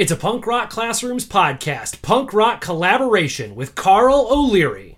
[0.00, 4.96] It's a Punk Rock Classrooms podcast, punk rock collaboration with Carl O'Leary.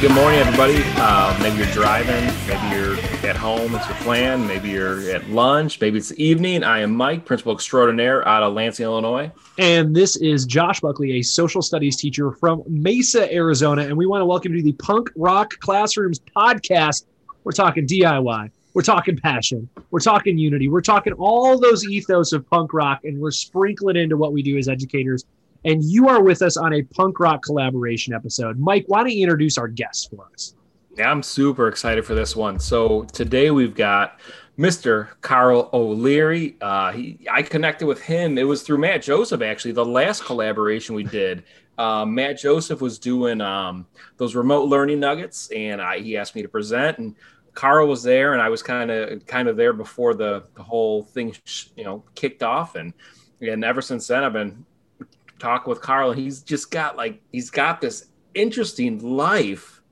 [0.00, 0.82] Good morning, everybody.
[0.96, 2.96] Uh, maybe you're driving, maybe you're
[3.28, 6.64] at home, it's your plan, maybe you're at lunch, maybe it's evening.
[6.64, 9.30] I am Mike, principal extraordinaire out of Lansing, Illinois.
[9.58, 13.82] And this is Josh Buckley, a social studies teacher from Mesa, Arizona.
[13.82, 17.04] And we want to welcome you to the Punk Rock Classrooms podcast.
[17.44, 22.48] We're talking DIY, we're talking passion, we're talking unity, we're talking all those ethos of
[22.48, 25.26] punk rock, and we're sprinkling into what we do as educators
[25.64, 28.58] and you are with us on a punk rock collaboration episode.
[28.58, 30.54] Mike, why don't you introduce our guests for us?
[30.96, 32.58] Yeah, I'm super excited for this one.
[32.58, 34.20] So today we've got
[34.58, 35.08] Mr.
[35.20, 36.56] Carl O'Leary.
[36.60, 38.36] Uh, he, I connected with him.
[38.36, 41.44] It was through Matt Joseph, actually, the last collaboration we did.
[41.78, 43.86] Uh, Matt Joseph was doing um,
[44.18, 46.98] those remote learning nuggets, and I, he asked me to present.
[46.98, 47.14] And
[47.54, 51.04] Carl was there, and I was kind of kind of there before the, the whole
[51.04, 51.34] thing,
[51.76, 52.74] you know, kicked off.
[52.74, 52.92] And
[53.40, 54.66] and ever since then, I've been
[55.40, 59.82] talk with Carl, he's just got like he's got this interesting life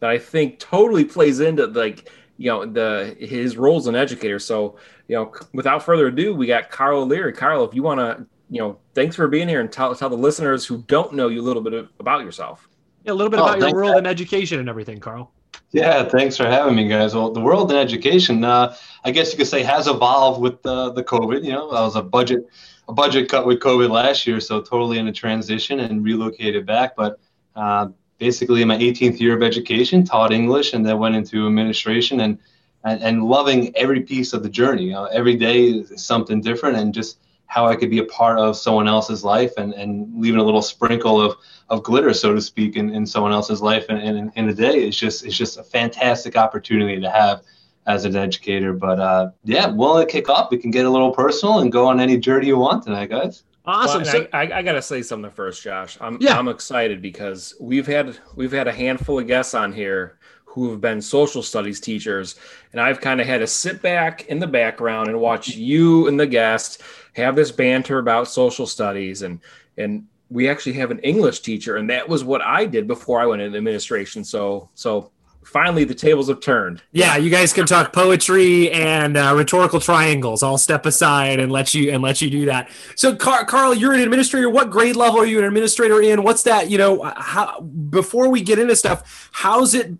[0.00, 4.38] that I think totally plays into like you know the his role as an educator.
[4.38, 4.76] So
[5.08, 7.32] you know, without further ado, we got Carl O'Leary.
[7.32, 10.16] Carl, if you want to, you know, thanks for being here and tell tell the
[10.16, 12.68] listeners who don't know you a little bit about yourself.
[13.04, 15.32] Yeah, a little bit oh, about your world and education and everything, Carl.
[15.72, 17.14] Yeah, thanks for having me, guys.
[17.14, 20.90] Well, the world in education, uh, I guess you could say, has evolved with uh,
[20.90, 21.44] the COVID.
[21.44, 22.46] You know, I was a budget
[22.88, 26.96] a budget cut with COVID last year, so totally in a transition and relocated back.
[26.96, 27.18] But
[27.54, 27.88] uh,
[28.18, 32.38] basically, in my 18th year of education, taught English and then went into administration and
[32.84, 34.84] and, and loving every piece of the journey.
[34.84, 37.18] You know, every day is something different, and just
[37.52, 40.62] how I could be a part of someone else's life and, and leaving a little
[40.62, 41.36] sprinkle of,
[41.68, 44.88] of glitter, so to speak, in, in someone else's life and in, in a day
[44.88, 47.42] is just it's just a fantastic opportunity to have
[47.86, 48.72] as an educator.
[48.72, 50.50] But uh, yeah, willing to kick off.
[50.50, 53.44] We can get a little personal and go on any journey you want tonight, guys.
[53.64, 54.02] Awesome.
[54.02, 55.96] Well, so, I, I, I, gotta say something first, Josh.
[56.00, 56.36] I'm yeah.
[56.36, 60.80] I'm excited because we've had we've had a handful of guests on here who have
[60.80, 62.34] been social studies teachers,
[62.72, 66.18] and I've kind of had to sit back in the background and watch you and
[66.18, 66.82] the guest
[67.14, 69.40] have this banter about social studies and
[69.78, 73.26] and we actually have an English teacher, and that was what I did before I
[73.26, 74.24] went into administration.
[74.24, 75.12] So so
[75.44, 76.82] finally the tables have turned.
[76.92, 80.42] Yeah, you guys can talk poetry and uh, rhetorical triangles.
[80.42, 82.70] I'll step aside and let you and let you do that.
[82.96, 84.48] So, Car- Carl, you're an administrator.
[84.50, 86.22] What grade level are you an administrator in?
[86.22, 86.70] What's that?
[86.70, 89.92] You know, how before we get into stuff, how's it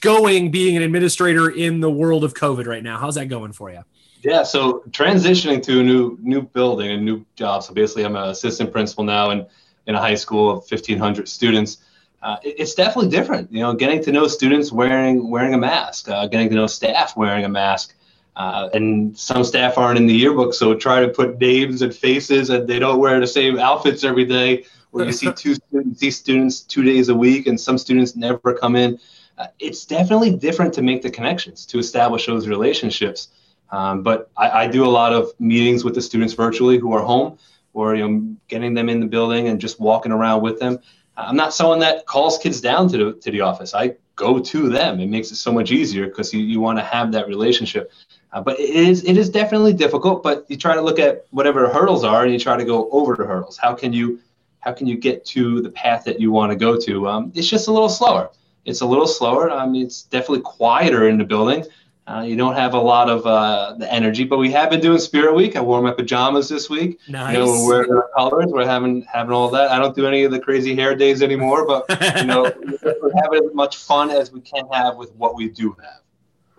[0.00, 2.98] going being an administrator in the world of COVID right now?
[2.98, 3.82] How's that going for you?
[4.22, 7.64] Yeah, so transitioning to a new new building, a new job.
[7.64, 9.46] So basically, I'm an assistant principal now in
[9.86, 11.78] in a high school of 1,500 students
[12.22, 13.52] uh, it's definitely different.
[13.52, 17.16] You know, getting to know students wearing wearing a mask, uh, getting to know staff
[17.16, 17.94] wearing a mask,
[18.36, 22.50] uh, and some staff aren't in the yearbook, so try to put names and faces,
[22.50, 24.64] and they don't wear the same outfits every day.
[24.92, 28.54] Where you see two students, see students two days a week, and some students never
[28.54, 29.00] come in.
[29.36, 33.28] Uh, it's definitely different to make the connections to establish those relationships.
[33.70, 37.02] Um, but I, I do a lot of meetings with the students virtually who are
[37.02, 37.38] home,
[37.72, 40.78] or you know, getting them in the building and just walking around with them.
[41.16, 43.74] I'm not someone that calls kids down to the, to the office.
[43.74, 45.00] I go to them.
[45.00, 47.92] It makes it so much easier because you, you want to have that relationship.
[48.32, 50.22] Uh, but it is it is definitely difficult.
[50.22, 53.14] But you try to look at whatever hurdles are, and you try to go over
[53.14, 53.58] the hurdles.
[53.58, 54.20] How can you
[54.60, 57.08] how can you get to the path that you want to go to?
[57.08, 58.30] Um, it's just a little slower.
[58.64, 59.50] It's a little slower.
[59.50, 61.64] I mean, it's definitely quieter in the building.
[62.04, 64.98] Uh, you don't have a lot of uh, the energy, but we have been doing
[64.98, 65.54] Spirit Week.
[65.54, 66.98] I wore my pajamas this week.
[67.08, 67.34] Nice.
[67.34, 68.46] You know, we're wearing our colors.
[68.48, 69.70] We're having having all that.
[69.70, 72.42] I don't do any of the crazy hair days anymore, but you know,
[72.82, 76.00] we're having as much fun as we can have with what we do have.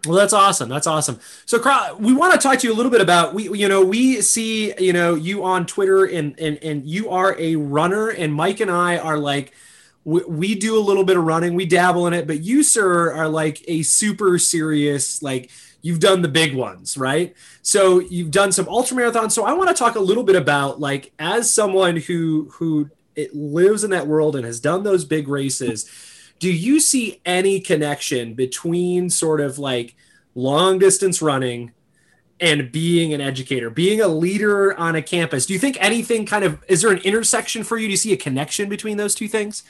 [0.06, 0.70] Well, that's awesome.
[0.70, 1.20] That's awesome.
[1.46, 1.60] So,
[1.98, 4.74] we want to talk to you a little bit about we, you know, we see
[4.78, 8.72] you know you on Twitter, and and and you are a runner, and Mike and
[8.72, 9.54] I are like
[10.06, 13.14] we, we do a little bit of running, we dabble in it, but you, sir,
[13.14, 15.50] are like a super serious, like
[15.82, 17.36] you've done the big ones, right?
[17.62, 19.32] So you've done some ultra marathons.
[19.32, 23.36] So I want to talk a little bit about like as someone who who it
[23.36, 25.90] lives in that world and has done those big races,
[26.40, 29.96] do you see any connection between sort of like
[30.36, 31.72] long distance running
[32.40, 35.46] and being an educator, being a leader on a campus?
[35.46, 37.88] Do you think anything kind of is there an intersection for you?
[37.88, 39.64] Do you see a connection between those two things?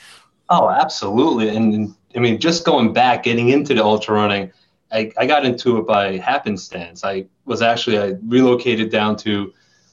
[0.48, 1.48] Oh, absolutely.
[1.48, 4.52] And I mean, just going back, getting into the ultra running,
[4.92, 7.04] I, I got into it by happenstance.
[7.04, 9.52] I was actually I relocated down to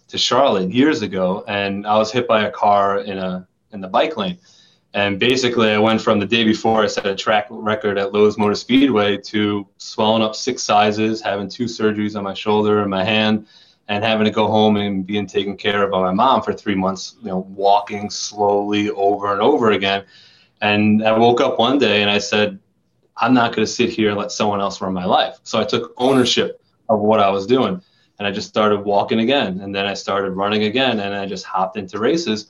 [0.10, 3.88] to Charlotte years ago, and I was hit by a car in a in the
[3.88, 4.38] bike lane.
[4.94, 8.38] And basically, I went from the day before I set a track record at Lowe's
[8.38, 13.06] Motor Speedway to swelling up six sizes, having two surgeries on my shoulder and my
[13.06, 13.48] hand,
[13.88, 16.76] and having to go home and being taken care of by my mom for three
[16.76, 20.04] months, you know, walking slowly over and over again.
[20.62, 22.60] And I woke up one day and I said,
[23.18, 25.40] I'm not going to sit here and let someone else run my life.
[25.44, 27.82] So I took ownership of what I was doing
[28.20, 29.60] and I just started walking again.
[29.62, 32.48] And then I started running again and I just hopped into races.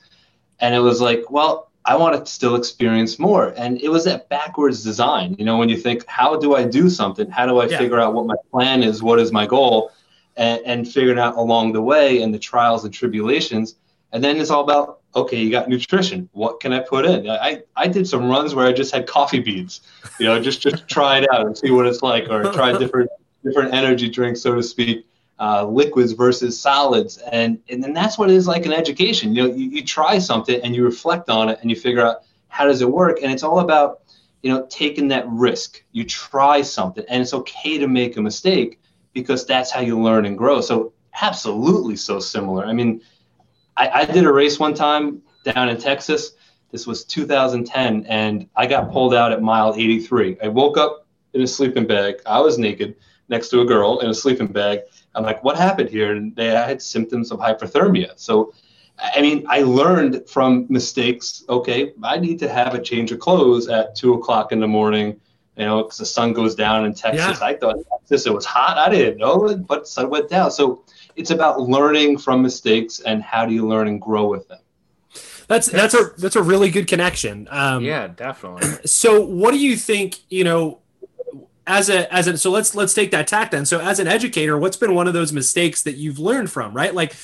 [0.60, 3.54] And it was like, well, I want to still experience more.
[3.56, 5.34] And it was that backwards design.
[5.38, 7.28] You know, when you think, how do I do something?
[7.30, 7.78] How do I yeah.
[7.78, 9.02] figure out what my plan is?
[9.02, 9.90] What is my goal?
[10.36, 13.76] And, and figuring out along the way and the trials and tribulations.
[14.12, 16.28] And then it's all about, okay, you got nutrition.
[16.32, 17.28] What can I put in?
[17.28, 19.80] I, I did some runs where I just had coffee beans,
[20.18, 23.10] you know, just, just try it out and see what it's like, or try different,
[23.44, 25.06] different energy drinks, so to speak
[25.42, 27.18] uh, liquids versus solids.
[27.18, 29.34] And and then that's what it is like in education.
[29.34, 32.18] You know you, you try something and you reflect on it and you figure out
[32.48, 33.18] how does it work.
[33.22, 34.02] And it's all about
[34.42, 35.82] you know taking that risk.
[35.90, 38.78] You try something and it's okay to make a mistake
[39.12, 40.60] because that's how you learn and grow.
[40.60, 42.64] So absolutely so similar.
[42.64, 43.00] I mean
[43.82, 46.32] I, I did a race one time down in texas
[46.70, 51.40] this was 2010 and i got pulled out at mile 83 i woke up in
[51.42, 52.96] a sleeping bag i was naked
[53.28, 54.80] next to a girl in a sleeping bag
[55.14, 56.12] I'm like, what happened here?
[56.12, 58.18] And they had symptoms of hypothermia.
[58.18, 58.54] So,
[58.98, 61.44] I mean, I learned from mistakes.
[61.48, 65.20] Okay, I need to have a change of clothes at two o'clock in the morning.
[65.56, 67.38] You know, because the sun goes down in Texas.
[67.40, 67.46] Yeah.
[67.46, 68.78] I thought Texas it was hot.
[68.78, 70.50] I didn't know, but sun went down.
[70.50, 70.84] So
[71.16, 74.58] it's about learning from mistakes and how do you learn and grow with them.
[75.48, 77.48] That's that's a that's a really good connection.
[77.50, 78.68] Um, yeah, definitely.
[78.86, 80.20] So, what do you think?
[80.30, 80.82] You know,
[81.66, 84.58] as a as a so let's let's take that tack then so as an educator
[84.58, 87.14] what's been one of those mistakes that you've learned from right like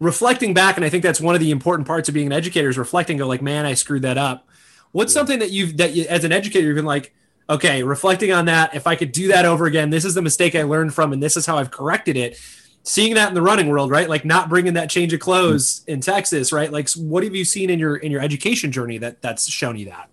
[0.00, 2.68] reflecting back and i think that's one of the important parts of being an educator
[2.68, 4.46] is reflecting go like man i screwed that up
[4.92, 5.20] what's yeah.
[5.20, 7.14] something that you've that you, as an educator you've been like
[7.48, 10.54] okay reflecting on that if i could do that over again this is the mistake
[10.54, 12.38] i learned from and this is how i've corrected it
[12.86, 16.00] seeing that in the running world right like not bringing that change of clothes in
[16.00, 19.48] texas right like what have you seen in your in your education journey that that's
[19.50, 20.08] shown you that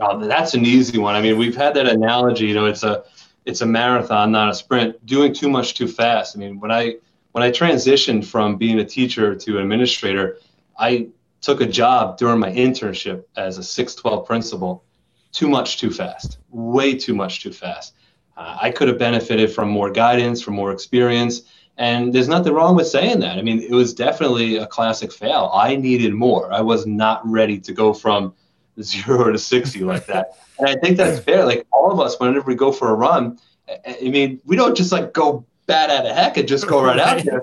[0.00, 1.14] Oh, that's an easy one.
[1.14, 2.46] I mean, we've had that analogy.
[2.46, 3.04] You know, it's a
[3.44, 5.04] it's a marathon, not a sprint.
[5.04, 6.36] Doing too much too fast.
[6.36, 6.96] I mean, when I
[7.32, 10.38] when I transitioned from being a teacher to an administrator,
[10.78, 11.08] I
[11.42, 14.84] took a job during my internship as a 612 principal.
[15.32, 16.38] Too much too fast.
[16.48, 17.94] Way too much too fast.
[18.36, 21.42] Uh, I could have benefited from more guidance, from more experience.
[21.80, 23.38] And there's nothing wrong with saying that.
[23.38, 25.50] I mean, it was definitely a classic fail.
[25.54, 26.52] I needed more.
[26.52, 28.34] I was not ready to go from
[28.82, 30.36] zero to 60 like that.
[30.58, 31.46] And I think that's fair.
[31.46, 33.38] Like all of us, whenever we go for a run,
[33.86, 36.98] I mean, we don't just like go bad at a heck and just go right
[36.98, 37.40] out there.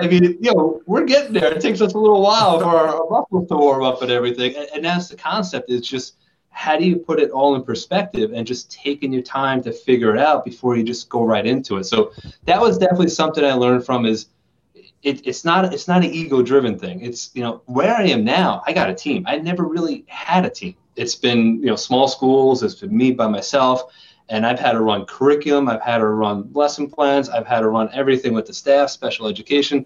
[0.00, 1.52] I mean, you know, we're getting there.
[1.52, 4.54] It takes us a little while for our muscles to warm up and everything.
[4.54, 5.70] And, and that's the concept.
[5.70, 6.18] It's just
[6.52, 10.14] how do you put it all in perspective and just taking your time to figure
[10.14, 11.84] it out before you just go right into it.
[11.84, 12.12] So
[12.44, 14.26] that was definitely something I learned from is
[15.02, 17.00] it, it's not it's not an ego driven thing.
[17.00, 18.62] It's you know where I am now.
[18.66, 19.24] I got a team.
[19.26, 20.76] I never really had a team.
[20.94, 22.62] It's been you know small schools.
[22.62, 23.92] It's been me by myself,
[24.28, 25.68] and I've had to run curriculum.
[25.68, 27.28] I've had to run lesson plans.
[27.28, 29.84] I've had to run everything with the staff, special education.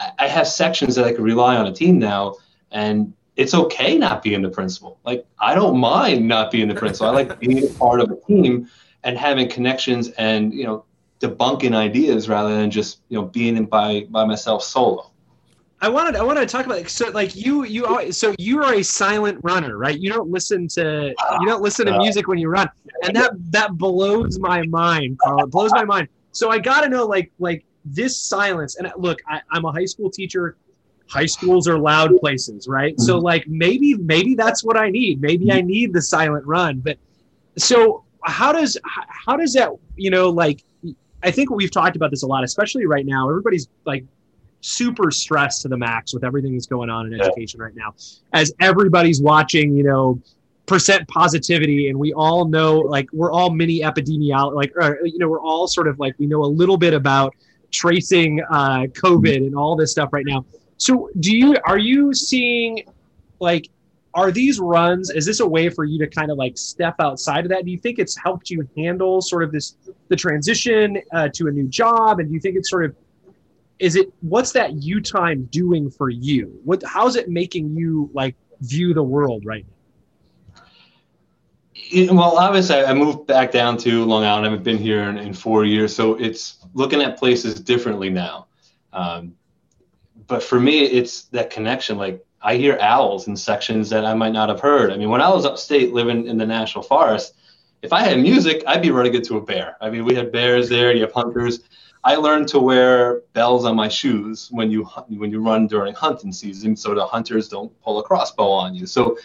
[0.00, 2.36] I, I have sections that I can rely on a team now,
[2.72, 4.98] and it's okay not being the principal.
[5.04, 7.06] Like I don't mind not being the principal.
[7.06, 8.68] I like being part of a team
[9.04, 10.84] and having connections and you know
[11.20, 15.12] debunking ideas rather than just you know being in by by myself solo.
[15.80, 18.74] I wanted I wanted to talk about so like you you always, so you are
[18.74, 19.96] a silent runner, right?
[19.96, 21.98] You don't listen to you don't listen to ah.
[21.98, 22.68] music when you run,
[23.04, 25.44] and that that blows my mind, Carl.
[25.44, 26.08] It blows my mind.
[26.32, 28.76] So I got to know like like this silence.
[28.76, 30.56] And look, I, I'm a high school teacher.
[31.08, 32.94] High schools are loud places, right?
[32.94, 33.02] Mm-hmm.
[33.02, 35.20] So like maybe maybe that's what I need.
[35.20, 36.80] Maybe I need the silent run.
[36.80, 36.98] But
[37.56, 38.76] so how does
[39.26, 40.62] how does that you know like
[41.22, 43.28] I think we've talked about this a lot, especially right now.
[43.28, 44.04] Everybody's like
[44.60, 47.24] super stressed to the max with everything that's going on in yeah.
[47.24, 47.94] education right now.
[48.32, 50.20] As everybody's watching, you know,
[50.66, 55.28] percent positivity, and we all know, like, we're all mini epidemiology, like, or, you know,
[55.28, 57.34] we're all sort of like we know a little bit about
[57.70, 60.44] tracing uh, COVID and all this stuff right now.
[60.78, 62.84] So, do you are you seeing
[63.40, 63.68] like
[64.14, 67.44] are these runs is this a way for you to kind of like step outside
[67.44, 67.64] of that?
[67.64, 69.76] Do you think it's helped you handle sort of this
[70.08, 72.20] the transition uh, to a new job?
[72.20, 72.96] And do you think it's sort of
[73.78, 76.60] is it what's that you time doing for you?
[76.64, 79.74] What how's it making you like view the world right now?
[82.12, 84.46] Well, obviously, I moved back down to Long Island.
[84.46, 88.48] I haven't been here in, in four years, so it's looking at places differently now.
[88.92, 89.34] Um,
[90.26, 91.96] but for me, it's that connection.
[91.98, 94.90] Like I hear owls in sections that I might not have heard.
[94.90, 97.34] I mean, when I was upstate living in the national forest,
[97.82, 99.76] if I had music, I'd be running into a bear.
[99.80, 100.92] I mean, we had bears there.
[100.94, 101.60] You have hunters.
[102.04, 106.32] I learned to wear bells on my shoes when you when you run during hunting
[106.32, 108.86] season, so the hunters don't pull a crossbow on you.
[108.86, 109.18] So,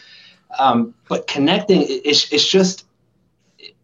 [0.59, 2.85] um, but connecting, it's it's just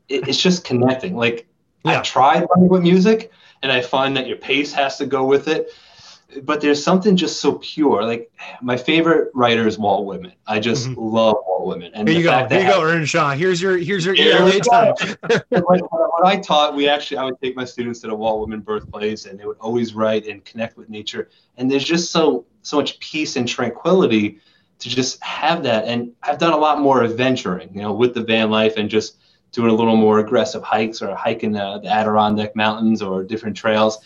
[0.08, 1.16] it's just connecting.
[1.16, 1.48] Like
[1.86, 2.00] yeah.
[2.00, 5.48] I tried running with music, and I find that your pace has to go with
[5.48, 5.70] it
[6.44, 8.04] but there's something just so pure.
[8.04, 8.32] Like
[8.62, 10.34] my favorite writer is Walt Whitman.
[10.46, 11.02] I just mm-hmm.
[11.02, 11.92] love Walt Whitman.
[11.96, 12.48] And here you go.
[12.48, 13.32] Here you go, Earnshaw.
[13.32, 14.94] Here's your here's your ELA time.
[15.50, 15.82] when,
[16.24, 19.40] I taught, we actually I would take my students to the Walt Whitman birthplace, and
[19.40, 21.30] they would always write and connect with nature.
[21.58, 24.40] And there's just so so much peace and tranquility
[24.80, 25.86] to just have that.
[25.86, 29.18] And I've done a lot more adventuring, you know, with the van life and just
[29.52, 33.98] doing a little more aggressive hikes or hiking uh, the Adirondack mountains or different trails,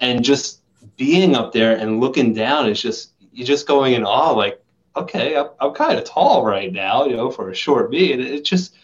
[0.00, 0.60] and just
[0.96, 4.62] being up there and looking down is just you're just going in awe like
[4.96, 8.12] okay i'm, I'm kind of tall right now you know for a short me.
[8.12, 8.76] And it's just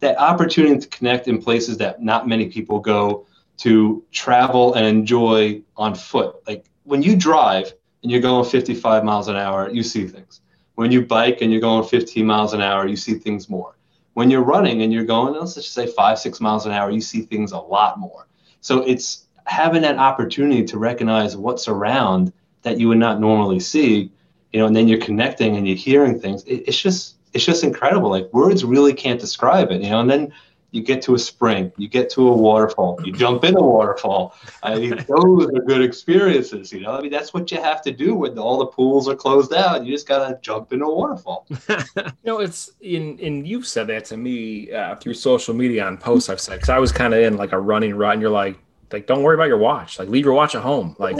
[0.00, 3.26] that opportunity to connect in places that not many people go
[3.58, 6.36] to travel and enjoy on foot.
[6.46, 7.72] Like when you drive
[8.02, 10.40] and you're going 55 miles an hour you see things.
[10.74, 13.76] When you bike and you're going 15 miles an hour you see things more.
[14.12, 17.00] When you're running and you're going let's just say five six miles an hour you
[17.00, 18.28] see things a lot more.
[18.60, 24.10] So it's having that opportunity to recognize what's around that you would not normally see,
[24.52, 26.44] you know, and then you're connecting and you're hearing things.
[26.44, 28.10] It, it's just it's just incredible.
[28.10, 30.00] Like words really can't describe it, you know.
[30.00, 30.32] And then
[30.72, 34.34] you get to a spring, you get to a waterfall, you jump in a waterfall.
[34.62, 36.92] I mean, those are good experiences, you know.
[36.92, 39.86] I mean, that's what you have to do when all the pools are closed out.
[39.86, 41.46] You just gotta jump in a waterfall.
[41.68, 45.98] you know, it's in and you've said that to me uh, through social media on
[45.98, 48.30] posts I've said because I was kind of in like a running rut, and you're
[48.30, 48.58] like,
[48.92, 49.98] like don't worry about your watch.
[49.98, 50.96] Like leave your watch at home.
[50.98, 51.18] Like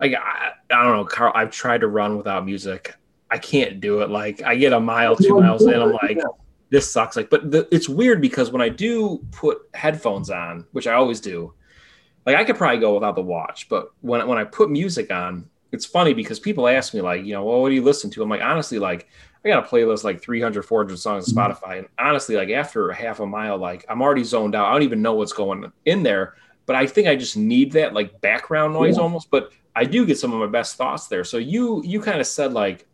[0.00, 2.94] like I, I don't know carl i've tried to run without music.
[3.30, 4.10] I can't do it.
[4.10, 6.18] Like i get a mile two miles in i'm like
[6.70, 7.16] this sucks.
[7.16, 11.20] Like but the, it's weird because when i do put headphones on which i always
[11.20, 11.52] do
[12.26, 15.48] like i could probably go without the watch but when, when i put music on
[15.72, 18.22] it's funny because people ask me like you know well what do you listen to?
[18.22, 19.08] I'm like honestly like
[19.44, 21.52] I got a playlist like 300, 400 songs on mm-hmm.
[21.52, 21.78] Spotify.
[21.78, 24.66] And honestly, like after a half a mile, like I'm already zoned out.
[24.66, 26.34] I don't even know what's going in there
[26.66, 29.02] but I think I just need that like background noise yeah.
[29.02, 29.30] almost.
[29.30, 31.24] But I do get some of my best thoughts there.
[31.24, 32.86] So you you kind of said like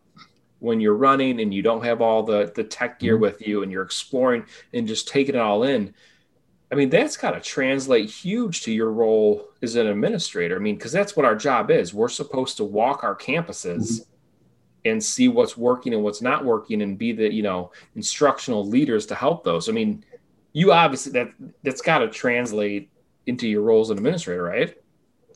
[0.58, 3.22] when you're running and you don't have all the the tech gear mm-hmm.
[3.22, 5.94] with you and you're exploring and just taking it all in.
[6.70, 10.56] I mean, that's got to translate huge to your role as an administrator.
[10.56, 11.92] I mean, because that's what our job is.
[11.92, 14.10] We're supposed to walk our campuses mm-hmm.
[14.86, 19.04] and see what's working and what's not working and be the, you know, instructional leaders
[19.06, 19.68] to help those.
[19.68, 20.02] I mean,
[20.54, 22.90] you obviously that that's got to translate
[23.26, 24.76] into your role as an administrator, right?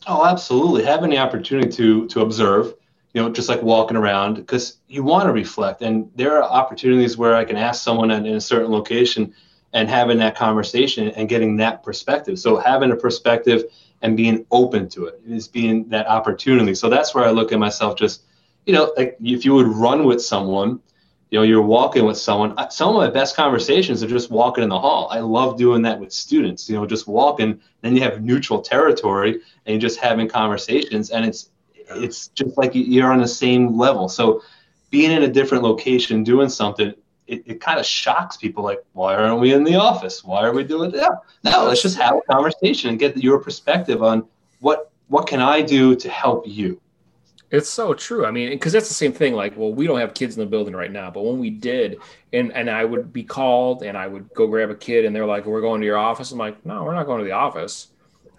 [0.06, 0.84] Oh, absolutely.
[0.84, 2.74] Having the opportunity to to observe,
[3.12, 5.82] you know, just like walking around, because you want to reflect.
[5.82, 9.34] And there are opportunities where I can ask someone in a certain location
[9.72, 12.38] and having that conversation and getting that perspective.
[12.38, 13.64] So having a perspective
[14.02, 16.74] and being open to it is being that opportunity.
[16.74, 18.22] So that's where I look at myself just,
[18.64, 20.80] you know, like if you would run with someone
[21.30, 24.62] you know you're walking with someone uh, some of my best conversations are just walking
[24.62, 25.08] in the hall.
[25.10, 29.32] I love doing that with students you know just walking then you have neutral territory
[29.32, 31.50] and you're just having conversations and it's
[31.90, 34.08] it's just like you're on the same level.
[34.08, 34.42] So
[34.90, 36.94] being in a different location doing something
[37.26, 40.22] it, it kind of shocks people like why aren't we in the office?
[40.22, 41.10] Why are we doing that?
[41.44, 44.26] No let's just have a conversation and get your perspective on
[44.60, 46.80] what what can i do to help you
[47.50, 48.26] it's so true.
[48.26, 49.34] I mean, because that's the same thing.
[49.34, 51.98] Like, well, we don't have kids in the building right now, but when we did,
[52.32, 55.26] and and I would be called, and I would go grab a kid, and they're
[55.26, 57.88] like, "We're going to your office." I'm like, "No, we're not going to the office."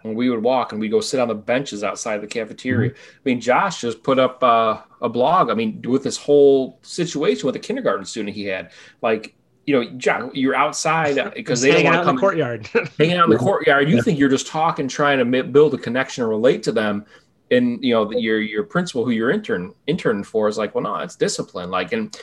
[0.04, 2.92] And we would walk, and we go sit on the benches outside the cafeteria.
[2.92, 3.00] Mm-hmm.
[3.16, 5.50] I mean, Josh just put up uh, a blog.
[5.50, 8.72] I mean, with this whole situation with a kindergarten student he had,
[9.02, 9.36] like
[9.68, 13.18] you know, John, you're outside because they don't want to come in the courtyard, hanging
[13.18, 13.90] out in the courtyard.
[13.90, 17.06] You think you're just talking, trying to build a connection and relate to them,
[17.51, 20.96] and you know your your principal who you're intern intern for is like well no
[20.98, 21.70] it's discipline.
[21.70, 22.16] Like and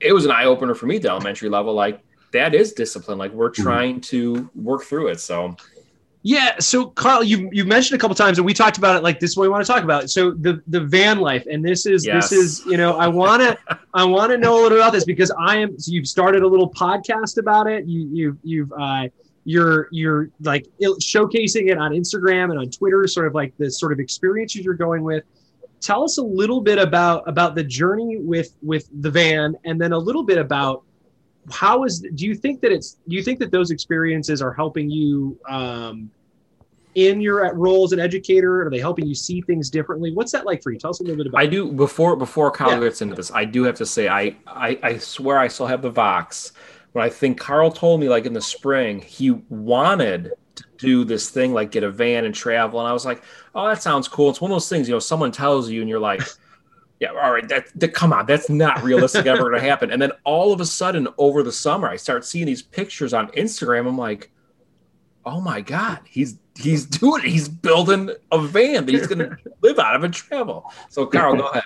[0.00, 1.74] it was an eye-opener for me at the elementary level.
[1.74, 2.00] Like
[2.32, 3.18] that is discipline.
[3.18, 3.62] Like we're mm-hmm.
[3.62, 5.20] trying to work through it.
[5.20, 5.56] So
[6.22, 6.58] yeah.
[6.58, 9.30] So carl you you mentioned a couple times and we talked about it like this
[9.30, 10.10] is what we want to talk about.
[10.10, 12.28] So the the van life and this is yes.
[12.28, 15.04] this is you know i want to i want to know a little about this
[15.04, 17.86] because i am so you've started a little podcast about it.
[17.86, 19.08] You you've you've uh
[19.48, 20.66] you're you're like
[21.00, 24.74] showcasing it on Instagram and on Twitter, sort of like the sort of experiences you're
[24.74, 25.24] going with.
[25.80, 29.92] Tell us a little bit about about the journey with with the van, and then
[29.92, 30.82] a little bit about
[31.50, 34.90] how is do you think that it's do you think that those experiences are helping
[34.90, 36.10] you um,
[36.94, 38.66] in your role as an educator?
[38.66, 40.12] Are they helping you see things differently?
[40.12, 40.78] What's that like for you?
[40.78, 41.40] Tell us a little bit about.
[41.40, 42.80] I do before before Carl Yeah.
[42.80, 43.30] gets into this.
[43.32, 46.52] I do have to say I, I I swear I still have the Vox.
[46.92, 51.30] But I think Carl told me like in the spring he wanted to do this
[51.30, 53.22] thing like get a van and travel, and I was like,
[53.54, 54.30] oh, that sounds cool.
[54.30, 56.22] It's one of those things you know someone tells you and you're like.
[57.00, 57.48] Yeah, all right.
[57.48, 59.92] That, that come on, that's not realistic ever to happen.
[59.92, 63.28] And then all of a sudden, over the summer, I start seeing these pictures on
[63.28, 63.86] Instagram.
[63.86, 64.32] I'm like,
[65.24, 67.28] oh my god, he's he's doing it.
[67.28, 70.72] He's building a van that he's going to live out of and travel.
[70.88, 71.62] So, Carl, go ahead.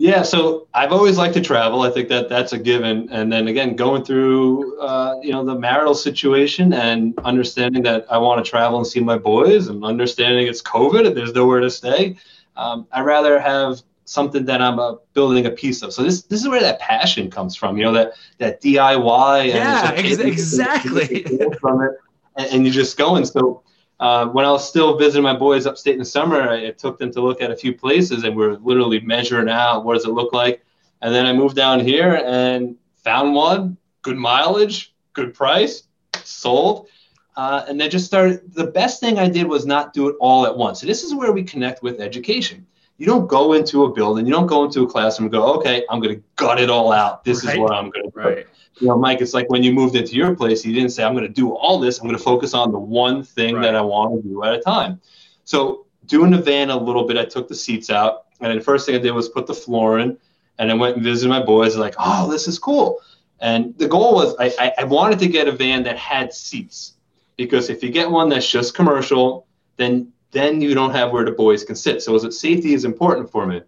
[0.00, 1.82] Yeah, so I've always liked to travel.
[1.82, 3.06] I think that that's a given.
[3.10, 8.16] And then again, going through, uh, you know, the marital situation and understanding that I
[8.16, 11.70] want to travel and see my boys, and understanding it's COVID and there's nowhere to
[11.70, 12.16] stay.
[12.56, 15.92] Um, I rather have something that I'm uh, building a piece of.
[15.92, 17.76] So this this is where that passion comes from.
[17.76, 19.40] You know, that that DIY.
[19.40, 21.24] And Yeah, ex- exactly.
[21.60, 21.90] From it,
[22.36, 23.26] and, and you're just going.
[23.26, 23.62] So
[24.00, 26.98] uh, when I was still visiting my boys upstate in the summer, I, I took
[26.98, 30.10] them to look at a few places, and we're literally measuring out what does it
[30.10, 30.64] look like.
[31.02, 35.84] And then I moved down here and found one, good mileage, good price,
[36.24, 36.88] sold.
[37.36, 38.52] Uh, and then just started.
[38.54, 40.80] The best thing I did was not do it all at once.
[40.80, 42.66] So this is where we connect with education.
[43.00, 45.86] You don't go into a building, you don't go into a classroom and go, okay,
[45.88, 47.24] I'm going to gut it all out.
[47.24, 47.54] This Right.
[47.54, 48.46] is what I'm going to do Right.
[48.78, 51.14] you know, Mike, it's like when you moved into your place, you didn't say, I'm
[51.14, 51.98] going to do all this.
[51.98, 53.62] I'm going to focus on the one thing Right.
[53.62, 55.00] that I want to do at a time.
[55.44, 58.26] So, doing the van a little bit, I took the seats out.
[58.40, 60.18] And the first thing I did was put the floor in.
[60.58, 63.00] And I went and visited my boys, like, oh, this is cool.
[63.40, 66.94] And the goal was I, I, I wanted to get a van that had seats
[67.38, 69.46] because if you get one that's just commercial,
[69.78, 72.02] then then you don't have where the boys can sit.
[72.02, 73.62] So, is it safety is important for me.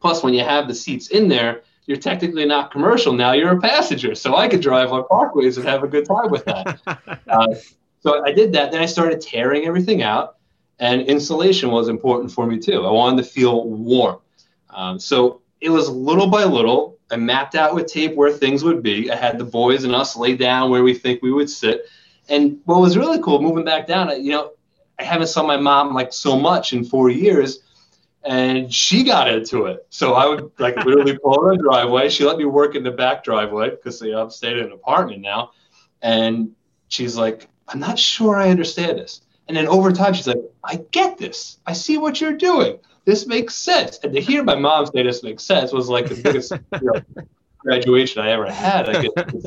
[0.00, 3.32] Plus, when you have the seats in there, you're technically not commercial now.
[3.32, 6.44] You're a passenger, so I could drive on parkways and have a good time with
[6.44, 6.80] that.
[7.28, 7.54] uh,
[8.00, 8.72] so I did that.
[8.72, 10.36] Then I started tearing everything out,
[10.78, 12.84] and insulation was important for me too.
[12.84, 14.18] I wanted to feel warm.
[14.70, 16.98] Um, so it was little by little.
[17.10, 19.10] I mapped out with tape where things would be.
[19.10, 21.86] I had the boys and us lay down where we think we would sit.
[22.28, 24.52] And what was really cool, moving back down, you know,
[24.98, 27.60] I haven't saw my mom like so much in four years
[28.26, 29.86] and she got into it.
[29.90, 32.08] So I would like literally pull her driveway.
[32.08, 35.22] She let me work in the back driveway because you know, I'm in an apartment
[35.22, 35.50] now.
[36.02, 36.52] And
[36.88, 39.22] she's like, I'm not sure I understand this.
[39.48, 41.58] And then over time, she's like, I get this.
[41.66, 42.78] I see what you're doing.
[43.04, 44.00] This makes sense.
[44.02, 47.00] And to hear my mom say this makes sense was like the biggest you know,
[47.58, 48.88] graduation I ever had.
[48.88, 49.46] I guess.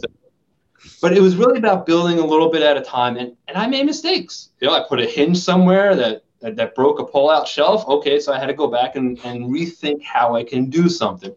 [1.02, 3.18] But it was really about building a little bit at a time.
[3.18, 4.50] And, and I made mistakes.
[4.60, 7.88] You know, I put a hinge somewhere that that, that broke a pull out shelf.
[7.88, 11.36] Okay, so I had to go back and, and rethink how I can do something.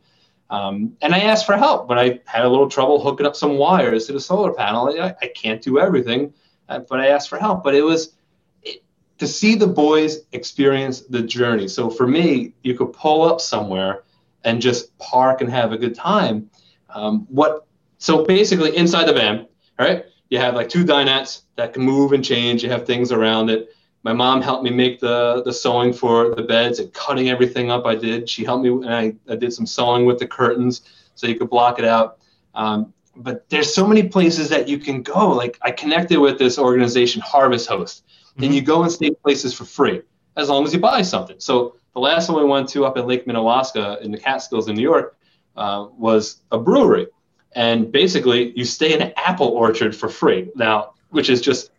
[0.50, 3.56] Um, and I asked for help, but I had a little trouble hooking up some
[3.56, 4.88] wires to the solar panel.
[5.00, 6.32] I, I can't do everything,
[6.68, 7.64] uh, but I asked for help.
[7.64, 8.14] But it was
[8.62, 8.82] it,
[9.18, 11.68] to see the boys experience the journey.
[11.68, 14.04] So for me, you could pull up somewhere
[14.44, 16.50] and just park and have a good time.
[16.90, 17.66] Um, what?
[18.02, 19.46] So basically, inside the van,
[19.78, 22.64] all right, you have like two dinettes that can move and change.
[22.64, 23.76] You have things around it.
[24.02, 27.86] My mom helped me make the the sewing for the beds and cutting everything up
[27.86, 28.28] i did.
[28.28, 30.82] She helped me and i, I did some sewing with the curtains
[31.14, 32.18] so you could block it out.
[32.56, 35.30] Um, but there's so many places that you can go.
[35.30, 38.04] Like i connected with this organization harvest host.
[38.36, 40.02] And you go and stay places for free
[40.36, 41.36] as long as you buy something.
[41.38, 44.74] So the last one we went to up in lake minnewaska in the catskills in
[44.74, 45.16] new york
[45.56, 47.06] uh, was a brewery
[47.54, 51.70] and basically you stay in an apple orchard for free now which is just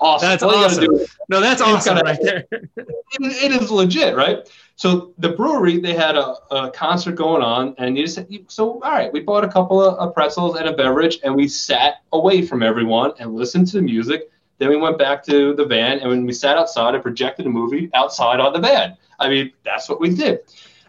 [0.00, 0.98] awesome That's All awesome.
[1.28, 2.44] No, that's awesome gotta- right there.
[2.50, 2.72] it,
[3.20, 4.48] it is legit, right?
[4.76, 8.90] So the brewery, they had a, a concert going on, and you just so all
[8.90, 9.12] right.
[9.12, 12.62] We bought a couple of, of pretzels and a beverage, and we sat away from
[12.62, 14.30] everyone and listened to the music.
[14.58, 17.50] Then we went back to the van, and when we sat outside, I projected a
[17.50, 18.96] movie outside on the van.
[19.20, 20.40] I mean, that's what we did.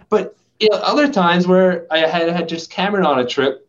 [0.09, 3.64] But you know, other times where I had had just Cameron on a trip,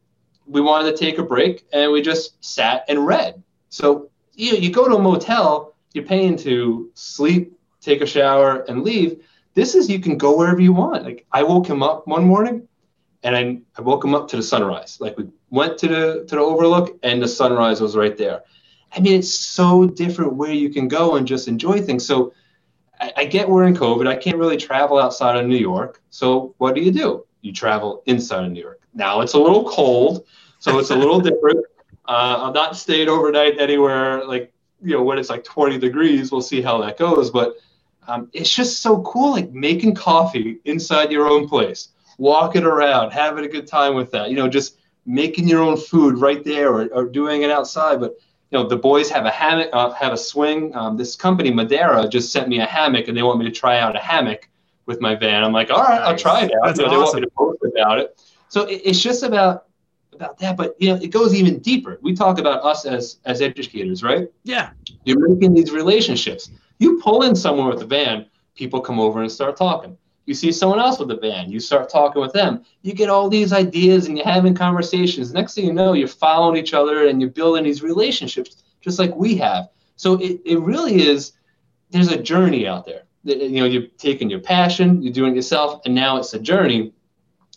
[0.46, 3.42] we wanted to take a break, and we just sat and read.
[3.68, 8.64] So you know, you go to a motel, you're paying to sleep, take a shower,
[8.68, 9.24] and leave.
[9.54, 11.04] This is you can go wherever you want.
[11.04, 12.68] Like I woke him up one morning,
[13.22, 14.98] and I, I woke him up to the sunrise.
[15.00, 18.42] Like we went to the to the overlook, and the sunrise was right there.
[18.94, 22.06] I mean, it's so different where you can go and just enjoy things.
[22.06, 22.32] So
[23.00, 24.06] I, I get we're in COVID.
[24.06, 26.02] I can't really travel outside of New York.
[26.11, 27.26] So what do you do?
[27.40, 28.86] You travel inside of New York.
[28.96, 30.26] Now it's a little cold,
[30.59, 31.64] so it's a little different.
[32.09, 36.30] Uh, I'm not staying overnight anywhere like you know when it's like 20 degrees.
[36.30, 37.56] We'll see how that goes, but
[38.06, 43.44] um, it's just so cool, like making coffee inside your own place, walking around, having
[43.44, 44.30] a good time with that.
[44.30, 47.98] You know, just making your own food right there, or, or doing it outside.
[47.98, 48.14] But
[48.50, 50.74] you know, the boys have a hammock, uh, have a swing.
[50.76, 53.78] Um, this company, Madeira, just sent me a hammock, and they want me to try
[53.78, 54.48] out a hammock
[54.87, 55.42] with my van.
[55.42, 56.09] I'm like, all right, nice.
[56.09, 56.66] I'll try it out.
[56.66, 57.20] That's you know, awesome.
[57.20, 58.20] They want me to post about it.
[58.48, 59.64] So it, it's just about
[60.12, 61.98] about that, but you know, it goes even deeper.
[62.00, 64.28] We talk about us as as educators, right?
[64.44, 64.70] Yeah.
[65.04, 66.50] You're making these relationships.
[66.78, 69.96] You pull in someone with a van, people come over and start talking.
[70.26, 72.64] You see someone else with a van, you start talking with them.
[72.82, 75.32] You get all these ideas and you're having conversations.
[75.32, 79.14] Next thing you know, you're following each other and you're building these relationships just like
[79.14, 79.68] we have.
[79.94, 81.32] So it, it really is,
[81.90, 83.02] there's a journey out there.
[83.22, 86.92] You know, you're taking your passion, you're doing it yourself, and now it's a journey.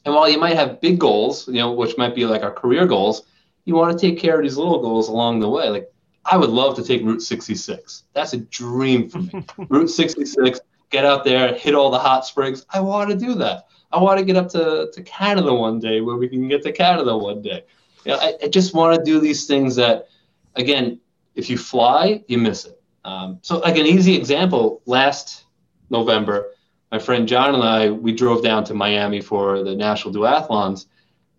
[0.09, 2.87] And while you might have big goals, you know, which might be like our career
[2.87, 3.27] goals,
[3.65, 5.69] you want to take care of these little goals along the way.
[5.69, 5.91] Like
[6.25, 8.05] I would love to take Route 66.
[8.13, 9.45] That's a dream for me.
[9.69, 12.65] Route 66, get out there, hit all the hot springs.
[12.73, 13.67] I want to do that.
[13.91, 16.71] I want to get up to, to Canada one day where we can get to
[16.71, 17.63] Canada one day.
[18.03, 20.07] You know, I, I just want to do these things that,
[20.55, 20.99] again,
[21.35, 22.81] if you fly, you miss it.
[23.05, 25.45] Um, so, like an easy example, last
[25.91, 26.53] November,
[26.91, 30.85] my friend John and I, we drove down to Miami for the National Duathlons,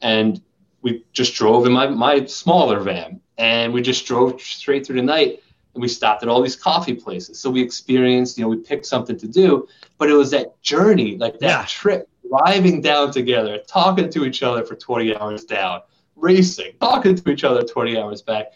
[0.00, 0.40] and
[0.82, 5.02] we just drove in my, my smaller van, and we just drove straight through the
[5.02, 5.42] night,
[5.74, 7.38] and we stopped at all these coffee places.
[7.38, 9.66] So we experienced, you know, we picked something to do,
[9.98, 11.64] but it was that journey, like that yeah.
[11.66, 15.80] trip, driving down together, talking to each other for 20 hours down,
[16.16, 18.52] racing, talking to each other 20 hours back.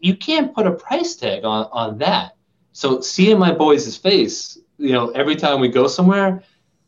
[0.00, 2.36] You can't put a price tag on, on that.
[2.72, 6.42] So seeing my boys' face you know, every time we go somewhere,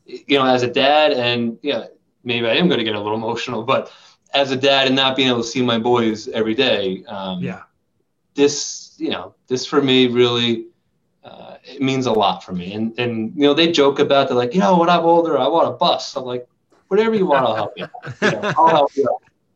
[0.05, 1.87] you know, as a dad, and yeah,
[2.25, 3.93] maybe I am going to get a little emotional, but
[4.35, 7.63] as a dad and not being able to see my boys every day, um, yeah,
[8.35, 10.67] this, you know, this for me really,
[11.25, 12.73] uh, it means a lot for me.
[12.75, 15.49] And and you know, they joke about they're like, you know, when I'm older, I
[15.49, 16.17] want a bus.
[16.17, 16.47] I'm like,
[16.89, 17.87] whatever you want, I'll help you.
[18.23, 19.09] you know, I'll help you.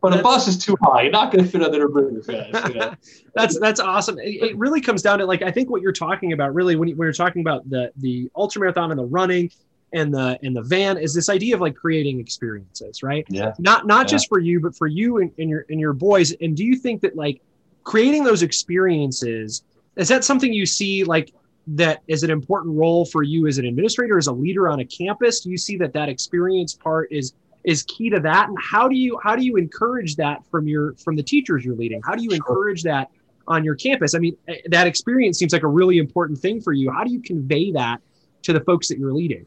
[0.05, 0.11] Out.
[0.11, 1.03] But a bus is too high.
[1.03, 2.69] You're not going to fit under a bridge fast.
[2.69, 2.95] You know?
[3.35, 4.19] that's that's awesome.
[4.19, 6.89] It, it, really comes down to like I think what you're talking about really when,
[6.89, 9.51] you, when you're talking about the the ultra marathon and the running
[9.93, 13.25] and the and the van is this idea of like creating experiences, right?
[13.29, 13.53] Yeah.
[13.59, 14.15] Not not yeah.
[14.15, 16.33] just for you, but for you and, and your and your boys.
[16.41, 17.41] And do you think that like
[17.85, 19.63] creating those experiences
[19.97, 21.33] is that something you see like
[21.67, 24.85] that is an important role for you as an administrator as a leader on a
[24.85, 28.49] campus do you see that that experience part is is key to that.
[28.49, 31.77] And how do you how do you encourage that from your from the teachers you're
[31.77, 32.01] leading?
[32.03, 33.11] How do you encourage that
[33.47, 34.15] on your campus?
[34.15, 36.91] I mean eh, that experience seems like a really important thing for you.
[36.91, 38.01] How do you convey that
[38.43, 39.47] to the folks that you're leading?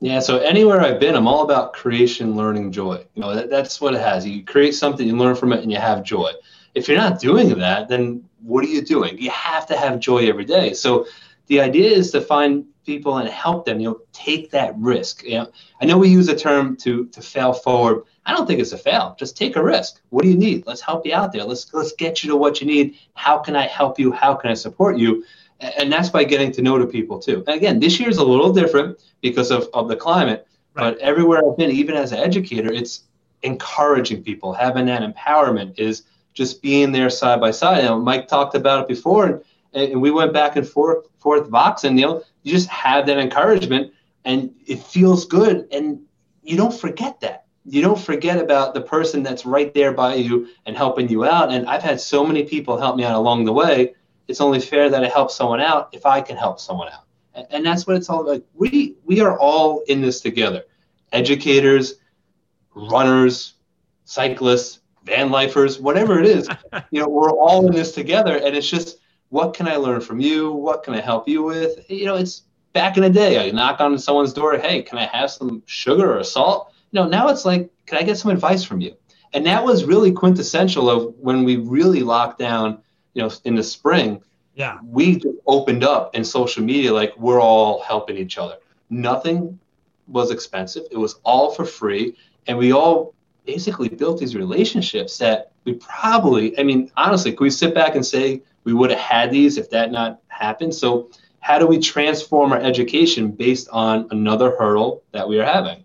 [0.00, 3.04] Yeah so anywhere i've been i'm all about creation learning joy.
[3.14, 4.26] You know that, that's what it has.
[4.26, 6.32] You create something you learn from it and you have joy.
[6.74, 9.18] If you're not doing that then what are you doing?
[9.18, 10.74] You have to have joy every day.
[10.74, 11.06] So
[11.48, 15.22] the idea is to find people and help them, you know, take that risk.
[15.22, 18.04] You know, I know we use a term to to fail forward.
[18.24, 19.14] I don't think it's a fail.
[19.18, 20.00] Just take a risk.
[20.08, 20.66] What do you need?
[20.66, 21.44] Let's help you out there.
[21.44, 22.96] Let's let's get you to what you need.
[23.14, 24.10] How can I help you?
[24.10, 25.24] How can I support you?
[25.60, 27.44] And that's by getting to know the people too.
[27.46, 30.46] And again, this year is a little different because of, of the climate.
[30.74, 30.84] Right.
[30.84, 33.04] But everywhere I've been, even as an educator, it's
[33.42, 37.82] encouraging people, having that empowerment is just being there side by side.
[37.82, 39.42] You know, Mike talked about it before, and,
[39.92, 43.18] and we went back and forth, forth Vox, and you know, you just have that
[43.18, 43.92] encouragement
[44.24, 46.00] and it feels good and
[46.42, 47.44] you don't forget that.
[47.66, 51.52] You don't forget about the person that's right there by you and helping you out.
[51.52, 53.94] And i've had so many people help me out along the way.
[54.28, 57.04] It's only fair that i help someone out if i can help someone out.
[57.50, 58.42] And that's what it's all about.
[58.54, 60.64] We we are all in this together.
[61.12, 61.96] Educators
[62.74, 63.54] runners
[64.04, 66.48] cyclists van lifers whatever it is
[66.92, 68.36] you know we're all in this together.
[68.38, 68.98] And it's just
[69.30, 70.52] what can I learn from you?
[70.52, 71.88] What can I help you with?
[71.90, 73.46] You know, it's back in the day.
[73.46, 74.56] I knock on someone's door.
[74.56, 76.72] Hey, can I have some sugar or salt?
[76.90, 78.96] You know, now it's like, can I get some advice from you?
[79.34, 82.78] And that was really quintessential of when we really locked down,
[83.12, 84.22] you know, in the spring.
[84.54, 84.78] Yeah.
[84.82, 88.56] We opened up in social media like we're all helping each other.
[88.90, 89.58] Nothing
[90.06, 90.84] was expensive.
[90.90, 92.16] It was all for free.
[92.46, 93.14] And we all
[93.44, 98.04] basically built these relationships that we probably, I mean, honestly, could we sit back and
[98.04, 100.74] say we would have had these if that not happened.
[100.74, 105.84] So how do we transform our education based on another hurdle that we are having?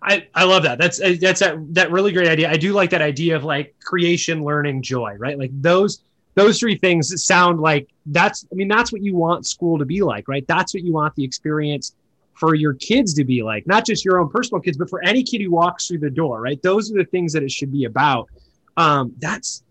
[0.00, 0.78] I, I love that.
[0.78, 2.48] That's that's that that really great idea.
[2.48, 5.36] I do like that idea of like creation, learning, joy, right?
[5.36, 6.04] Like those
[6.36, 10.02] those three things sound like that's I mean that's what you want school to be
[10.02, 10.46] like, right?
[10.46, 11.96] That's what you want the experience
[12.34, 15.24] for your kids to be like, not just your own personal kids, but for any
[15.24, 16.62] kid who walks through the door, right?
[16.62, 18.28] Those are the things that it should be about.
[18.76, 19.64] Um, that's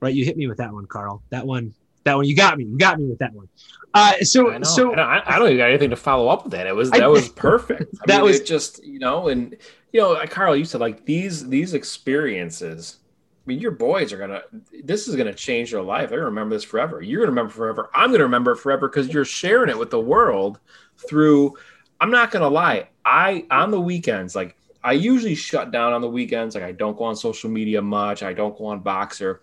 [0.00, 0.14] right?
[0.14, 1.22] You hit me with that one, Carl.
[1.30, 2.64] That one, that one, you got me.
[2.64, 3.48] You got me with that one.
[3.92, 6.66] Uh, so, I so I, I, don't even got anything to follow up with that.
[6.66, 7.94] It was that I, was perfect.
[8.06, 9.56] That mean, was just you know, and
[9.92, 12.98] you know, Carl, you said like these these experiences
[13.40, 14.42] I mean, your boys are gonna.
[14.84, 16.10] This is gonna change their life.
[16.10, 17.00] They're gonna remember this forever.
[17.00, 17.90] You're gonna remember forever.
[17.94, 20.60] I'm gonna remember it forever because you're sharing it with the world
[20.98, 21.56] through.
[22.00, 22.88] I'm not gonna lie.
[23.04, 26.54] I on the weekends, like I usually shut down on the weekends.
[26.54, 28.22] Like I don't go on social media much.
[28.22, 29.38] I don't go on Voxer.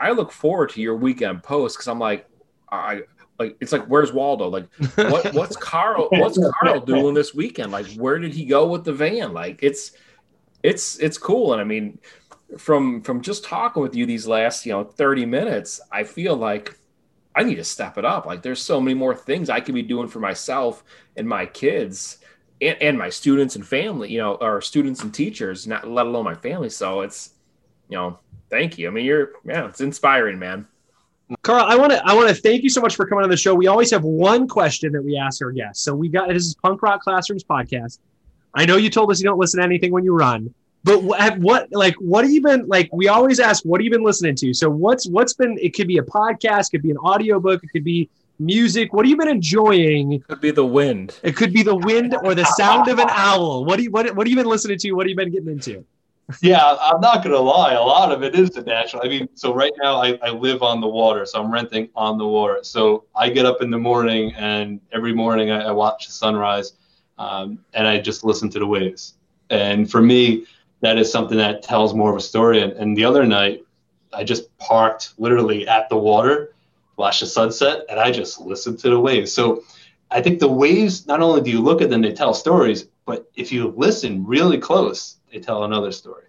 [0.00, 2.28] I look forward to your weekend posts because I'm like,
[2.70, 3.02] I
[3.38, 4.48] like it's like where's Waldo?
[4.48, 7.72] Like what what's Carl what's Carl doing this weekend?
[7.72, 9.32] Like where did he go with the van?
[9.32, 9.92] Like it's
[10.62, 11.52] it's it's cool.
[11.52, 11.98] And I mean,
[12.56, 16.78] from from just talking with you these last you know 30 minutes i feel like
[17.34, 19.82] i need to step it up like there's so many more things i could be
[19.82, 20.82] doing for myself
[21.16, 22.18] and my kids
[22.62, 26.24] and, and my students and family you know or students and teachers not let alone
[26.24, 27.34] my family so it's
[27.90, 28.18] you know
[28.50, 28.88] thank you.
[28.88, 30.66] I mean you're yeah it's inspiring man.
[31.42, 33.36] Carl, I want to I want to thank you so much for coming on the
[33.36, 33.54] show.
[33.54, 35.84] We always have one question that we ask our guests.
[35.84, 37.98] So we got this is Punk Rock Classrooms podcast.
[38.54, 40.52] I know you told us you don't listen to anything when you run,
[40.84, 43.90] but what, what like what have you been like we always ask what have you
[43.90, 44.54] been listening to?
[44.54, 47.84] So what's what's been it could be a podcast could be an audiobook it could
[47.84, 48.08] be
[48.38, 48.94] music.
[48.94, 50.12] What have you been enjoying?
[50.12, 51.18] It could be the wind.
[51.22, 53.66] It could be the wind or the sound of an owl.
[53.66, 54.92] What do you what, what have you been listening to?
[54.92, 55.84] What have you been getting into
[56.42, 59.54] yeah i'm not gonna lie a lot of it is the natural i mean so
[59.54, 63.04] right now I, I live on the water so i'm renting on the water so
[63.14, 66.74] i get up in the morning and every morning i, I watch the sunrise
[67.18, 69.14] um, and i just listen to the waves
[69.48, 70.46] and for me
[70.80, 72.62] that is something that tells more of a story.
[72.62, 73.64] And, and the other night,
[74.12, 76.54] I just parked literally at the water,
[76.96, 79.32] watched the sunset, and I just listened to the waves.
[79.32, 79.62] So
[80.10, 83.30] I think the waves, not only do you look at them, they tell stories, but
[83.34, 86.24] if you listen really close, they tell another story.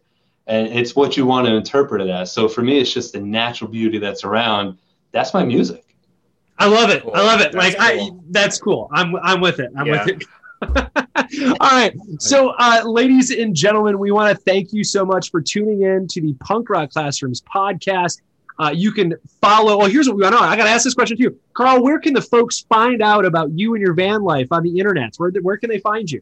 [0.48, 2.32] And it's what you want to interpret it as.
[2.32, 4.78] So for me, it's just the natural beauty that's around.
[5.12, 5.86] That's my music.
[6.58, 7.04] I love it.
[7.04, 7.12] Cool.
[7.14, 7.52] I love it.
[7.54, 8.20] That's like cool.
[8.20, 8.90] I, that's cool.
[8.92, 9.72] I'm, I'm with it.
[9.78, 10.06] I'm yeah.
[10.06, 10.28] with it.
[11.62, 11.94] All right.
[12.20, 16.08] So, uh, ladies and gentlemen, we want to thank you so much for tuning in
[16.08, 18.22] to the Punk Rock Classrooms podcast.
[18.60, 19.78] Uh, you can follow.
[19.78, 20.46] Well, here's what we want to know.
[20.46, 21.82] I got to ask this question to you, Carl.
[21.82, 25.14] Where can the folks find out about you and your van life on the internet?
[25.16, 26.22] Where where can they find you?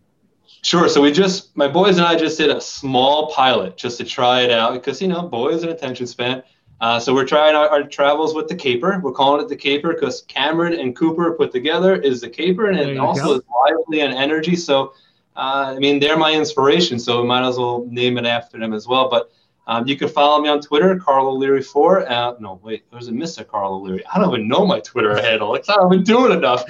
[0.63, 0.89] Sure.
[0.89, 4.41] So we just, my boys and I just did a small pilot just to try
[4.41, 6.43] it out because you know, boys and attention span.
[6.79, 8.99] Uh, so we're trying our, our, travels with the caper.
[9.01, 12.77] We're calling it the caper because Cameron and Cooper put together is the caper, and
[12.77, 13.33] it also go.
[13.33, 14.55] is lively and energy.
[14.55, 14.93] So,
[15.35, 18.73] uh, I mean, they're my inspiration, so we might as well name it after them
[18.73, 19.09] as well.
[19.09, 19.31] But
[19.65, 22.07] um, you can follow me on Twitter, Carl O'Leary four.
[22.07, 23.45] Uh, no, wait, there's a Mr.
[23.45, 24.05] Carl O'Leary.
[24.05, 25.55] I don't even know my Twitter handle.
[25.55, 26.63] It's not even doing enough.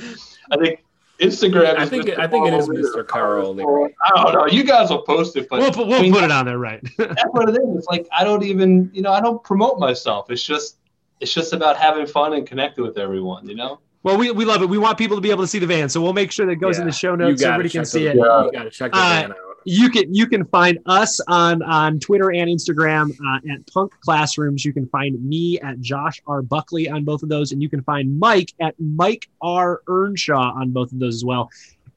[0.52, 0.86] I think
[1.20, 1.78] Instagram.
[1.78, 3.06] I think it, I think it is Mr.
[3.06, 3.52] Carl.
[3.52, 4.48] I don't know.
[4.48, 6.82] You guys will post it, but we'll, we'll I mean, put it on there, right?
[6.98, 7.78] that's what it is.
[7.78, 10.30] It's like I don't even, you know, I don't promote myself.
[10.30, 10.78] It's just,
[11.20, 13.48] it's just about having fun and connecting with everyone.
[13.48, 13.80] You know.
[14.04, 14.70] Well, we, we love it.
[14.70, 16.58] We want people to be able to see the van, so we'll make sure that
[16.58, 16.82] goes yeah.
[16.82, 18.18] in the show notes so everybody can see the, it.
[18.18, 18.46] Yeah.
[18.46, 21.62] You got to check the uh, van out you can you can find us on
[21.62, 24.64] on Twitter and Instagram uh, at Punk Classrooms.
[24.64, 27.84] You can find me at Josh R Buckley on both of those, and you can
[27.84, 31.50] find Mike at Mike R Earnshaw on both of those as well.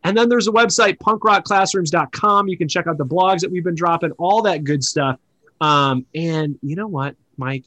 [0.03, 2.49] And then there's a website, punkrockclassrooms.com.
[2.49, 5.21] You can check out the blogs that we've been dropping, all that good stuff.
[5.61, 7.67] Um, and you know what, Mike?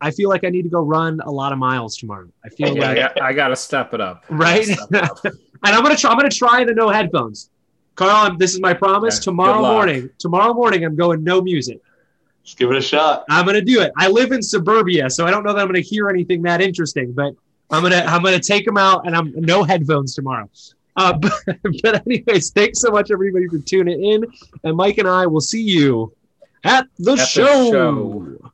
[0.00, 2.28] I feel like I need to go run a lot of miles tomorrow.
[2.44, 4.24] I feel yeah, like I got to step it up.
[4.28, 4.68] Right?
[4.68, 5.18] It up.
[5.24, 6.10] and I'm gonna try.
[6.10, 7.50] I'm gonna try the no headphones.
[7.94, 9.16] Carl, this is my promise.
[9.16, 11.80] Okay, tomorrow morning, tomorrow morning, I'm going no music.
[12.42, 13.24] Just give it a shot.
[13.30, 13.92] I'm gonna do it.
[13.96, 17.12] I live in suburbia, so I don't know that I'm gonna hear anything that interesting,
[17.12, 17.34] but
[17.70, 20.50] I'm gonna I'm gonna take them out, and I'm no headphones tomorrow.
[20.96, 21.32] Uh, but,
[21.82, 24.24] but anyways, thanks so much everybody for tuning in,
[24.62, 26.12] and Mike and I will see you
[26.64, 27.64] at the, at show.
[27.64, 28.52] The show.